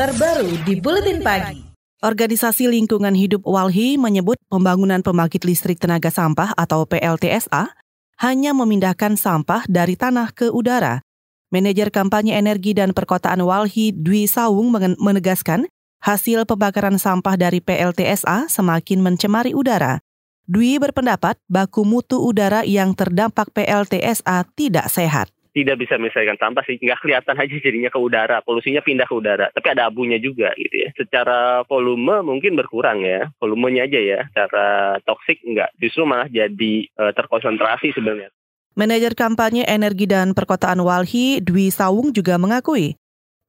terbaru 0.00 0.48
di 0.64 0.80
Buletin 0.80 1.20
Pagi. 1.20 1.60
Organisasi 2.00 2.72
Lingkungan 2.72 3.12
Hidup 3.12 3.44
Walhi 3.44 4.00
menyebut 4.00 4.40
pembangunan 4.48 5.04
pembangkit 5.04 5.44
listrik 5.44 5.76
tenaga 5.76 6.08
sampah 6.08 6.56
atau 6.56 6.88
PLTSA 6.88 7.68
hanya 8.24 8.56
memindahkan 8.56 9.20
sampah 9.20 9.68
dari 9.68 10.00
tanah 10.00 10.32
ke 10.32 10.48
udara. 10.48 11.04
Manajer 11.52 11.92
kampanye 11.92 12.32
energi 12.40 12.72
dan 12.72 12.96
perkotaan 12.96 13.44
Walhi 13.44 13.92
Dwi 13.92 14.24
Sawung 14.24 14.72
menegaskan 14.96 15.68
hasil 16.00 16.48
pembakaran 16.48 16.96
sampah 16.96 17.36
dari 17.36 17.60
PLTSA 17.60 18.48
semakin 18.48 19.04
mencemari 19.04 19.52
udara. 19.52 20.00
Dwi 20.48 20.80
berpendapat 20.80 21.36
baku 21.44 21.84
mutu 21.84 22.24
udara 22.24 22.64
yang 22.64 22.96
terdampak 22.96 23.52
PLTSA 23.52 24.48
tidak 24.56 24.88
sehat 24.88 25.28
tidak 25.50 25.82
bisa 25.82 25.98
menyelesaikan 25.98 26.38
sampah 26.38 26.64
sih. 26.66 26.78
Nggak 26.78 27.00
kelihatan 27.02 27.36
aja 27.36 27.54
jadinya 27.58 27.90
ke 27.90 27.98
udara. 27.98 28.38
Polusinya 28.42 28.82
pindah 28.82 29.06
ke 29.06 29.14
udara. 29.14 29.46
Tapi 29.50 29.66
ada 29.70 29.90
abunya 29.90 30.16
juga 30.22 30.54
gitu 30.54 30.86
ya. 30.86 30.88
Secara 30.94 31.66
volume 31.66 32.22
mungkin 32.22 32.54
berkurang 32.54 33.02
ya. 33.02 33.28
Volumenya 33.42 33.86
aja 33.90 34.00
ya. 34.00 34.20
Secara 34.30 34.98
toksik 35.04 35.42
nggak. 35.42 35.76
Justru 35.82 36.06
malah 36.06 36.30
jadi 36.30 36.86
e, 36.86 37.02
terkonsentrasi 37.14 37.94
sebenarnya. 37.94 38.30
Manajer 38.78 39.18
kampanye 39.18 39.66
energi 39.66 40.06
dan 40.06 40.32
perkotaan 40.32 40.78
Walhi 40.80 41.42
Dwi 41.42 41.74
Sawung 41.74 42.14
juga 42.14 42.38
mengakui 42.38 42.94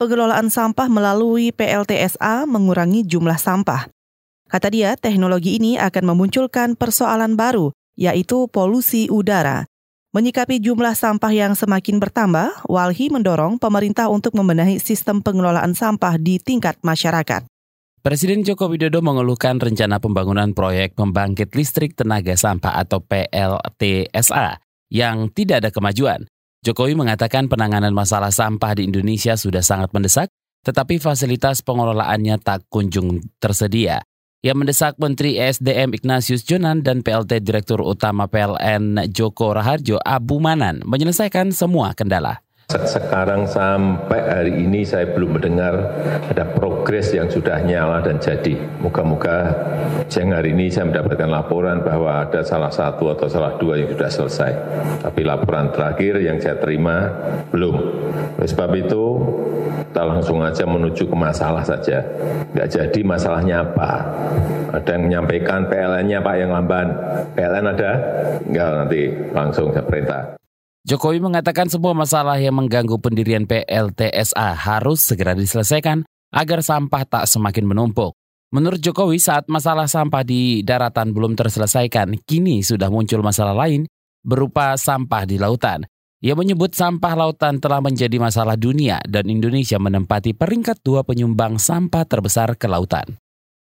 pengelolaan 0.01 0.49
sampah 0.49 0.89
melalui 0.89 1.53
PLTSA 1.53 2.49
mengurangi 2.49 3.05
jumlah 3.05 3.37
sampah. 3.37 3.85
Kata 4.49 4.73
dia, 4.73 4.97
teknologi 4.97 5.61
ini 5.61 5.77
akan 5.77 6.11
memunculkan 6.11 6.73
persoalan 6.73 7.37
baru, 7.37 7.69
yaitu 7.93 8.49
polusi 8.49 9.05
udara. 9.13 9.69
Menyikapi 10.11 10.59
jumlah 10.59 10.91
sampah 10.91 11.31
yang 11.31 11.55
semakin 11.55 11.95
bertambah, 11.95 12.67
Walhi 12.67 13.07
mendorong 13.07 13.55
pemerintah 13.55 14.11
untuk 14.11 14.35
membenahi 14.35 14.75
sistem 14.75 15.23
pengelolaan 15.23 15.71
sampah 15.71 16.19
di 16.19 16.35
tingkat 16.35 16.75
masyarakat. 16.83 17.47
Presiden 18.03 18.43
Joko 18.43 18.67
Widodo 18.67 18.99
mengeluhkan 18.99 19.55
rencana 19.55 20.03
pembangunan 20.03 20.51
proyek 20.51 20.99
pembangkit 20.99 21.55
listrik 21.55 21.95
tenaga 21.95 22.35
sampah 22.35 22.83
atau 22.83 22.99
PLTSA 22.99 24.59
yang 24.91 25.31
tidak 25.31 25.63
ada 25.63 25.71
kemajuan. 25.71 26.27
Jokowi 26.59 26.91
mengatakan 26.91 27.47
penanganan 27.47 27.95
masalah 27.95 28.35
sampah 28.35 28.75
di 28.75 28.91
Indonesia 28.91 29.39
sudah 29.39 29.63
sangat 29.63 29.95
mendesak, 29.95 30.27
tetapi 30.67 30.99
fasilitas 30.99 31.63
pengelolaannya 31.63 32.35
tak 32.43 32.67
kunjung 32.67 33.23
tersedia 33.39 34.03
yang 34.41 34.57
mendesak 34.57 34.97
Menteri 34.97 35.37
ESDM 35.37 35.93
Ignatius 35.93 36.41
Jonan 36.41 36.81
dan 36.81 37.05
PLT 37.05 37.45
Direktur 37.45 37.77
Utama 37.85 38.25
PLN 38.25 39.13
Joko 39.13 39.53
Raharjo 39.53 40.01
Abu 40.01 40.41
Manan 40.41 40.81
menyelesaikan 40.81 41.53
semua 41.53 41.93
kendala. 41.93 42.41
Sekarang 42.71 43.43
sampai 43.43 44.21
hari 44.23 44.53
ini 44.63 44.87
saya 44.87 45.11
belum 45.11 45.35
mendengar 45.35 45.75
ada 46.31 46.47
progres 46.55 47.11
yang 47.11 47.27
sudah 47.27 47.59
nyala 47.67 47.99
dan 47.99 48.15
jadi. 48.15 48.55
Moga-moga 48.79 49.51
siang 50.07 50.31
hari 50.31 50.55
ini 50.55 50.71
saya 50.71 50.87
mendapatkan 50.87 51.27
laporan 51.27 51.83
bahwa 51.83 52.23
ada 52.23 52.39
salah 52.47 52.71
satu 52.71 53.11
atau 53.11 53.27
salah 53.27 53.59
dua 53.59 53.75
yang 53.75 53.91
sudah 53.91 54.07
selesai. 54.07 54.51
Tapi 55.03 55.21
laporan 55.27 55.67
terakhir 55.75 56.23
yang 56.23 56.39
saya 56.39 56.55
terima 56.63 57.11
belum. 57.51 57.75
Oleh 58.39 58.47
sebab 58.47 58.71
itu 58.79 59.03
kita 59.91 60.03
langsung 60.07 60.39
aja 60.39 60.63
menuju 60.63 61.11
ke 61.11 61.17
masalah 61.19 61.67
saja. 61.67 61.99
Nggak 62.55 62.69
jadi 62.71 62.99
masalahnya 63.03 63.67
apa. 63.67 63.91
Ada 64.71 64.95
yang 64.95 65.11
menyampaikan 65.11 65.67
PLN-nya 65.67 66.23
Pak 66.23 66.35
yang 66.39 66.55
lamban. 66.55 66.87
PLN 67.35 67.65
ada? 67.75 67.91
Enggak, 68.47 68.69
nanti 68.79 69.01
langsung 69.35 69.75
saya 69.75 69.83
perintah. 69.83 70.39
Jokowi 70.81 71.21
mengatakan 71.21 71.69
semua 71.69 71.93
masalah 71.93 72.41
yang 72.41 72.57
mengganggu 72.57 72.97
pendirian 72.97 73.45
PLTSA 73.45 74.57
harus 74.57 75.05
segera 75.05 75.37
diselesaikan 75.37 76.01
agar 76.33 76.65
sampah 76.65 77.05
tak 77.05 77.29
semakin 77.29 77.69
menumpuk. 77.69 78.17
Menurut 78.49 78.81
Jokowi, 78.81 79.21
saat 79.21 79.45
masalah 79.45 79.85
sampah 79.85 80.25
di 80.25 80.65
daratan 80.65 81.13
belum 81.13 81.37
terselesaikan, 81.37 82.17
kini 82.25 82.65
sudah 82.65 82.89
muncul 82.89 83.21
masalah 83.21 83.53
lain 83.53 83.85
berupa 84.25 84.73
sampah 84.73 85.23
di 85.29 85.37
lautan. 85.37 85.85
Ia 86.21 86.33
menyebut 86.33 86.73
sampah 86.73 87.13
lautan 87.13 87.61
telah 87.61 87.77
menjadi 87.77 88.17
masalah 88.17 88.57
dunia 88.57 89.05
dan 89.05 89.29
Indonesia 89.29 89.77
menempati 89.77 90.33
peringkat 90.33 90.81
dua 90.81 91.05
penyumbang 91.05 91.61
sampah 91.61 92.09
terbesar 92.09 92.57
ke 92.57 92.65
lautan. 92.65 93.21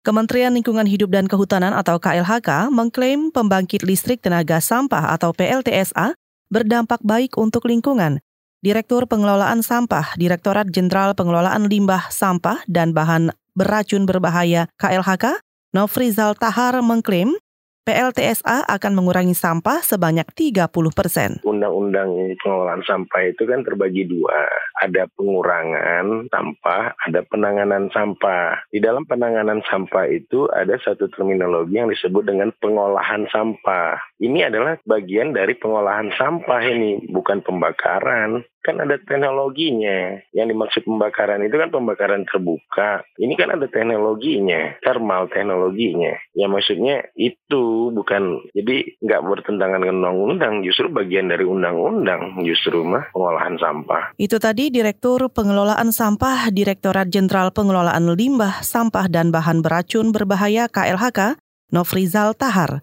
Kementerian 0.05 0.53
Lingkungan 0.53 0.85
Hidup 0.85 1.13
dan 1.13 1.25
Kehutanan 1.25 1.73
atau 1.73 1.97
KLHK 1.97 2.69
mengklaim 2.69 3.33
pembangkit 3.33 3.81
listrik 3.81 4.21
tenaga 4.21 4.61
sampah 4.61 5.13
atau 5.17 5.33
PLTSA 5.33 6.13
berdampak 6.49 7.01
baik 7.05 7.37
untuk 7.37 7.65
lingkungan. 7.69 8.21
Direktur 8.65 9.05
Pengelolaan 9.05 9.61
Sampah, 9.61 10.17
Direktorat 10.17 10.73
Jenderal 10.73 11.13
Pengelolaan 11.13 11.69
Limbah 11.69 12.09
Sampah 12.09 12.65
dan 12.65 12.97
Bahan 12.97 13.29
Beracun 13.53 14.09
Berbahaya 14.09 14.65
KLHK, 14.81 15.37
Nofrizal 15.75 16.33
Tahar 16.33 16.81
mengklaim 16.81 17.37
PLTSA 17.85 18.65
akan 18.65 18.97
mengurangi 18.97 19.37
sampah 19.37 19.85
sebanyak 19.85 20.25
30 20.33 20.73
persen. 20.89 21.37
Undang-undang 21.45 22.33
pengelolaan 22.41 22.81
sampah 22.81 23.29
itu 23.29 23.45
kan 23.45 23.61
terbagi 23.61 24.09
dua. 24.09 24.49
Ada 24.81 25.05
pengurangan 25.13 26.25
sampah, 26.33 26.97
ada 26.97 27.21
penanganan 27.29 27.93
sampah. 27.93 28.65
Di 28.73 28.81
dalam 28.81 29.05
penanganan 29.05 29.61
sampah 29.69 30.09
itu 30.09 30.49
ada 30.49 30.81
satu 30.81 31.13
terminologi 31.13 31.77
yang 31.77 31.93
disebut 31.93 32.25
dengan 32.25 32.49
pengolahan 32.57 33.29
sampah. 33.29 34.01
Ini 34.17 34.49
adalah 34.49 34.81
bagian 34.89 35.37
dari 35.37 35.53
pengolahan 35.53 36.09
sampah 36.17 36.65
ini, 36.65 37.05
bukan 37.13 37.45
pembakaran 37.45 38.41
kan 38.65 38.81
ada 38.81 38.97
teknologinya. 38.97 40.17
Yang 40.33 40.47
dimaksud 40.57 40.81
pembakaran 40.89 41.45
itu 41.45 41.53
kan 41.61 41.69
pembakaran 41.69 42.25
terbuka. 42.25 43.05
Ini 43.21 43.37
kan 43.37 43.53
ada 43.53 43.69
teknologinya, 43.69 44.81
thermal 44.81 45.29
teknologinya. 45.29 46.17
Ya 46.33 46.49
maksudnya 46.49 47.05
itu 47.13 47.93
bukan, 47.93 48.41
jadi 48.57 48.97
nggak 49.05 49.21
bertentangan 49.21 49.85
dengan 49.85 50.01
undang-undang, 50.01 50.65
justru 50.65 50.89
bagian 50.89 51.29
dari 51.29 51.45
undang-undang 51.45 52.41
justru 52.41 52.81
mah 52.81 53.13
pengolahan 53.13 53.61
sampah. 53.61 54.17
Itu 54.17 54.41
tadi 54.41 54.73
Direktur 54.73 55.29
Pengelolaan 55.29 55.93
Sampah 55.93 56.49
Direktorat 56.49 57.13
Jenderal 57.13 57.53
Pengelolaan 57.53 58.09
Limbah, 58.17 58.65
Sampah 58.65 59.05
dan 59.05 59.29
Bahan 59.29 59.61
Beracun 59.61 60.09
Berbahaya 60.09 60.65
KLHK, 60.65 61.37
Nofrizal 61.69 62.33
Tahar. 62.33 62.81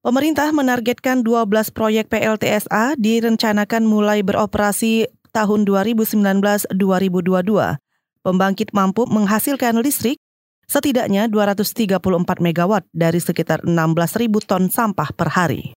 Pemerintah 0.00 0.48
menargetkan 0.56 1.20
12 1.20 1.76
proyek 1.76 2.08
PLTSA 2.08 2.96
direncanakan 2.96 3.84
mulai 3.84 4.24
beroperasi 4.24 5.12
tahun 5.30 5.64
2019-2022, 5.64 6.74
pembangkit 8.26 8.74
mampu 8.76 9.06
menghasilkan 9.08 9.80
listrik 9.80 10.18
setidaknya 10.70 11.26
234 11.26 11.98
megawatt 12.38 12.86
dari 12.94 13.18
sekitar 13.18 13.66
16.000 13.66 14.30
ton 14.46 14.70
sampah 14.70 15.10
per 15.10 15.34
hari. 15.34 15.74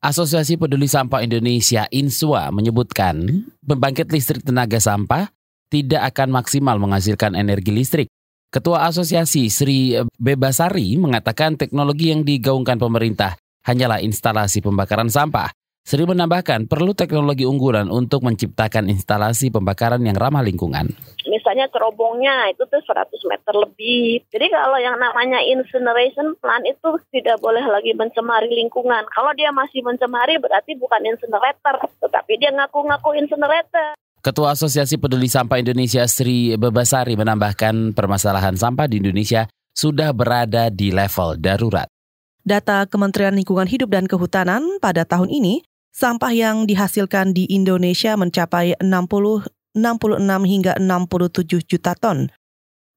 Asosiasi 0.00 0.56
Peduli 0.56 0.88
Sampah 0.88 1.20
Indonesia 1.20 1.84
INSWA 1.92 2.48
menyebutkan 2.48 3.44
pembangkit 3.60 4.08
listrik 4.08 4.40
tenaga 4.40 4.80
sampah 4.80 5.28
tidak 5.68 6.16
akan 6.16 6.40
maksimal 6.40 6.80
menghasilkan 6.80 7.36
energi 7.36 7.68
listrik. 7.68 8.08
Ketua 8.48 8.88
Asosiasi 8.88 9.52
Sri 9.52 9.92
Bebasari 10.16 10.96
mengatakan 10.96 11.60
teknologi 11.60 12.10
yang 12.10 12.24
digaungkan 12.24 12.80
pemerintah 12.80 13.36
hanyalah 13.68 14.00
instalasi 14.00 14.64
pembakaran 14.64 15.12
sampah. 15.12 15.52
Sri 15.80 16.04
menambahkan 16.04 16.68
perlu 16.68 16.92
teknologi 16.92 17.48
unggulan 17.48 17.88
untuk 17.88 18.22
menciptakan 18.22 18.92
instalasi 18.92 19.48
pembakaran 19.50 20.04
yang 20.04 20.14
ramah 20.14 20.44
lingkungan. 20.44 20.92
Misalnya 21.26 21.66
cerobongnya 21.72 22.52
itu 22.52 22.62
tuh 22.68 22.78
100 22.84 23.10
meter 23.26 23.54
lebih. 23.56 24.22
Jadi 24.28 24.46
kalau 24.52 24.78
yang 24.78 25.00
namanya 25.00 25.40
incineration 25.40 26.36
plant 26.38 26.62
itu 26.68 27.00
tidak 27.10 27.40
boleh 27.42 27.64
lagi 27.64 27.96
mencemari 27.96 28.52
lingkungan. 28.52 29.02
Kalau 29.10 29.32
dia 29.34 29.50
masih 29.50 29.80
mencemari 29.82 30.36
berarti 30.38 30.76
bukan 30.76 31.00
incinerator, 31.02 31.80
tetapi 32.06 32.32
dia 32.38 32.52
ngaku-ngaku 32.54 33.16
incinerator. 33.18 33.96
Ketua 34.20 34.52
Asosiasi 34.52 35.00
Peduli 35.00 35.32
Sampah 35.32 35.64
Indonesia 35.64 36.04
Sri 36.04 36.52
Bebasari 36.60 37.16
menambahkan 37.16 37.96
permasalahan 37.96 38.52
sampah 38.52 38.84
di 38.84 39.00
Indonesia 39.00 39.48
sudah 39.72 40.12
berada 40.12 40.68
di 40.68 40.92
level 40.92 41.40
darurat. 41.40 41.88
Data 42.44 42.84
Kementerian 42.84 43.32
Lingkungan 43.32 43.64
Hidup 43.64 43.88
dan 43.92 44.04
Kehutanan 44.04 44.80
pada 44.80 45.08
tahun 45.08 45.32
ini 45.32 45.64
Sampah 45.90 46.30
yang 46.30 46.70
dihasilkan 46.70 47.34
di 47.34 47.50
Indonesia 47.50 48.14
mencapai 48.14 48.78
60, 48.78 49.50
66 49.74 50.22
hingga 50.46 50.78
67 50.78 51.66
juta 51.66 51.98
ton. 51.98 52.30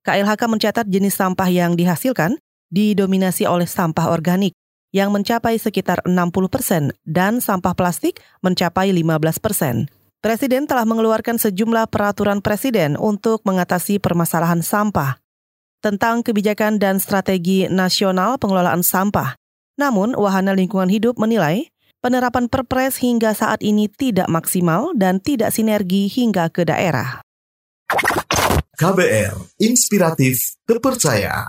KLHK 0.06 0.42
mencatat 0.46 0.86
jenis 0.86 1.18
sampah 1.18 1.50
yang 1.50 1.74
dihasilkan 1.74 2.38
didominasi 2.70 3.50
oleh 3.50 3.66
sampah 3.66 4.14
organik 4.14 4.54
yang 4.94 5.10
mencapai 5.10 5.58
sekitar 5.58 6.06
60 6.06 6.54
persen 6.54 6.94
dan 7.02 7.42
sampah 7.42 7.74
plastik 7.74 8.22
mencapai 8.46 8.94
15 8.94 9.42
persen. 9.42 9.90
Presiden 10.22 10.70
telah 10.70 10.86
mengeluarkan 10.86 11.42
sejumlah 11.42 11.90
peraturan 11.90 12.46
presiden 12.46 12.96
untuk 12.96 13.42
mengatasi 13.44 13.98
permasalahan 13.98 14.62
sampah 14.62 15.18
tentang 15.84 16.24
kebijakan 16.24 16.80
dan 16.80 17.02
strategi 17.02 17.68
nasional 17.68 18.40
pengelolaan 18.40 18.86
sampah. 18.86 19.36
Namun, 19.76 20.14
Wahana 20.14 20.54
Lingkungan 20.54 20.88
Hidup 20.88 21.18
menilai 21.18 21.73
penerapan 22.04 22.52
perpres 22.52 23.00
hingga 23.00 23.32
saat 23.32 23.64
ini 23.64 23.88
tidak 23.88 24.28
maksimal 24.28 24.92
dan 24.92 25.24
tidak 25.24 25.56
sinergi 25.56 26.12
hingga 26.12 26.52
ke 26.52 26.68
daerah. 26.68 27.24
KBR, 28.76 29.64
inspiratif, 29.64 30.60
terpercaya. 30.68 31.48